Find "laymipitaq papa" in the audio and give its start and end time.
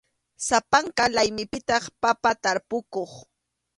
1.15-2.31